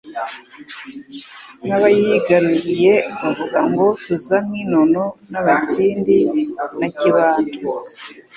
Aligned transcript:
n'abayigaruriye 1.67 2.93
bavuga 3.21 3.59
ngo 3.69 3.85
tuza… 4.03 4.37
nk'inono 4.47 5.03
y'Abasindi 5.31 6.17
na 6.79 6.87
Kibanda”. 6.97 7.57